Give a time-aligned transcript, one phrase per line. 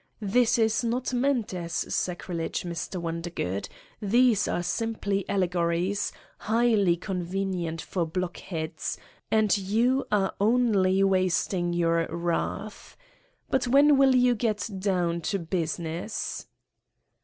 [0.23, 2.99] This is not meant as sacrilege,,, Mr.
[2.99, 3.69] Wondergood.
[4.01, 8.97] These are simply allegories, highly convenient for blockheads,
[9.29, 12.97] and you are only wast ing your wrath.
[13.51, 16.47] But when will you get down to business?"